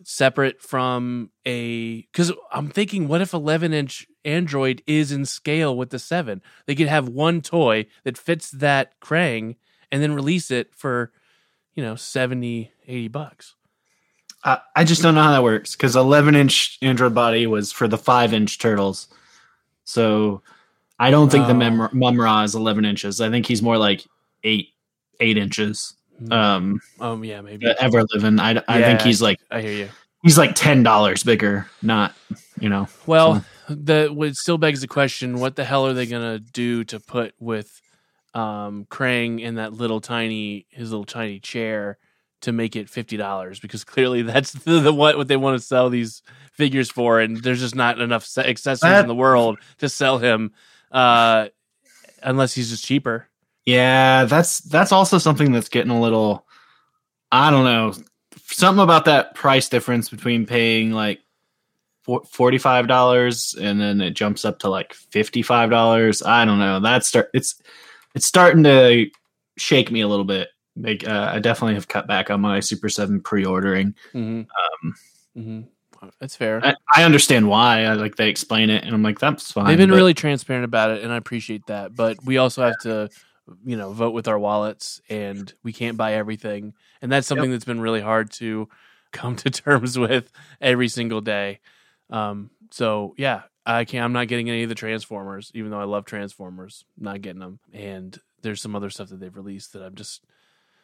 [0.03, 5.89] separate from a because I'm thinking, what if 11 inch Android is in scale with
[5.89, 6.41] the seven?
[6.67, 9.57] They could have one toy that fits that Krang
[9.91, 11.11] and then release it for
[11.73, 13.55] you know 70, 80 bucks.
[14.43, 17.87] I, I just don't know how that works because 11 inch Android body was for
[17.87, 19.07] the five inch turtles.
[19.85, 20.41] So
[20.99, 21.57] I don't think the Oh.
[21.57, 23.21] Mem- Mumm-Ra is 11 inches.
[23.21, 24.03] I think he's more like
[24.43, 24.69] eight
[25.19, 25.93] eight inches.
[26.31, 27.65] Um, Um, yeah, maybe.
[27.79, 28.39] ever living.
[28.39, 29.89] I, I think he's like I hear you.
[30.23, 31.67] he's like ten dollars bigger.
[31.81, 32.13] Not
[32.59, 32.87] you know.
[33.05, 36.99] Well, the what still begs the question: What the hell are they gonna do to
[36.99, 37.81] put with
[38.33, 41.97] um, Krang in that little tiny his little tiny chair
[42.43, 43.59] to make it fifty dollars?
[43.59, 46.21] Because clearly that's the, the what what they want to sell these
[46.53, 50.51] figures for, and there's just not enough accessories in the world to sell him
[50.91, 51.47] uh,
[52.21, 53.27] unless he's just cheaper.
[53.65, 56.45] Yeah, that's that's also something that's getting a little.
[57.31, 57.93] I don't know.
[58.45, 61.19] Something about that price difference between paying like
[62.29, 66.21] forty five dollars and then it jumps up to like fifty five dollars.
[66.21, 66.79] I don't know.
[66.79, 67.29] That's start.
[67.33, 67.55] It's
[68.13, 69.09] it's starting to
[69.57, 70.49] shake me a little bit.
[70.75, 73.93] Like uh, I definitely have cut back on my Super Seven pre ordering.
[74.13, 74.41] Mm-hmm.
[74.41, 74.95] Um,
[75.37, 75.61] Mm-hmm.
[76.19, 76.63] That's fair.
[76.63, 77.85] I, I understand why.
[77.85, 79.67] I like they explain it, and I'm like, that's fine.
[79.67, 81.95] They've been but- really transparent about it, and I appreciate that.
[81.95, 83.09] But we also have to,
[83.65, 87.65] you know, vote with our wallets, and we can't buy everything, and that's something that's
[87.65, 88.67] been really hard to
[89.11, 91.61] come to terms with every single day.
[92.09, 94.03] Um, so yeah, I can't.
[94.03, 96.83] I'm not getting any of the Transformers, even though I love Transformers.
[96.97, 100.23] Not getting them, and there's some other stuff that they've released that I'm just.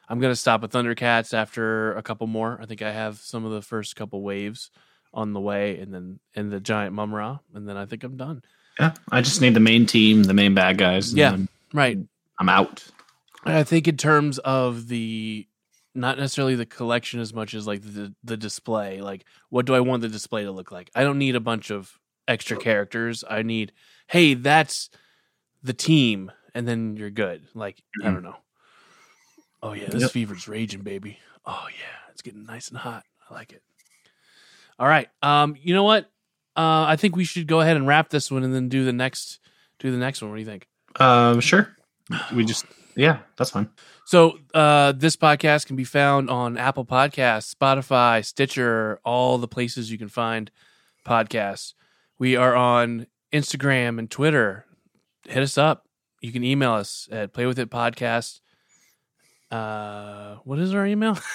[0.10, 2.60] I'm gonna stop at Thundercats after a couple more.
[2.62, 4.72] I think I have some of the first couple waves
[5.14, 8.42] on the way, and then and the giant Mumm-Ra, and then I think I'm done.
[8.80, 11.14] Yeah, I just need the main team, the main bad guys.
[11.14, 11.38] Yeah.
[11.74, 12.00] Right.
[12.40, 12.86] I'm out.
[13.44, 15.48] I think in terms of the
[15.96, 19.02] not necessarily the collection as much as like the the display.
[19.02, 20.90] Like what do I want the display to look like?
[20.96, 21.92] I don't need a bunch of
[22.28, 23.24] extra characters.
[23.30, 23.74] I need
[24.08, 24.90] hey, that's
[25.62, 27.44] the team and then you're good.
[27.54, 28.14] Like I mm.
[28.14, 28.38] don't know.
[29.62, 30.12] Oh yeah, this Yep.
[30.12, 31.20] fever's raging, baby.
[31.46, 33.04] Oh yeah, it's getting nice and hot.
[33.30, 33.62] I like it.
[34.78, 35.10] All right.
[35.22, 36.06] Um you know what?
[36.56, 38.94] Uh I think we should go ahead and wrap this one and then do the
[38.94, 39.40] next
[39.80, 40.32] do the next one.
[40.32, 40.68] What do you think?
[41.00, 41.76] Um, sure.
[42.34, 43.70] We just yeah, that's fine.
[44.06, 49.92] So uh, this podcast can be found on Apple Podcasts, Spotify, Stitcher, all the places
[49.92, 50.50] you can find
[51.06, 51.76] podcasts.
[52.18, 54.66] We are on Instagram and Twitter.
[55.28, 55.86] Hit us up.
[56.22, 58.40] You can email us at playwithitpodcast.
[59.52, 61.18] Uh, what is our email?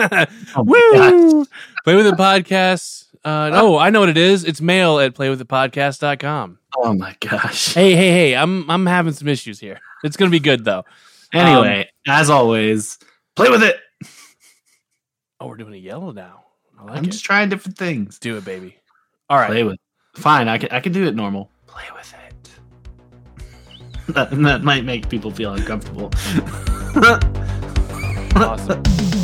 [0.00, 1.12] Oh my God.
[1.12, 1.46] Woo!
[1.82, 3.06] Play with the podcast.
[3.24, 4.44] Uh, oh, I know what it is.
[4.44, 6.58] It's mail at playwithitpodcast.com.
[6.76, 7.74] Oh my gosh.
[7.74, 8.36] Hey, hey, hey!
[8.36, 9.80] I'm I'm having some issues here.
[10.04, 10.84] It's gonna be good though.
[11.32, 12.98] Anyway, as always,
[13.34, 13.76] play with it.
[15.40, 16.44] Oh, we're doing a yellow now.
[16.78, 17.10] I like I'm it.
[17.10, 18.20] just trying different things.
[18.20, 18.76] Do it, baby.
[19.28, 19.50] All right.
[19.50, 19.78] Play with.
[20.14, 21.50] Fine, I can I can do it normal.
[21.66, 22.50] Play with it.
[24.14, 26.12] that, that might make people feel uncomfortable.
[28.34, 29.17] Awesome.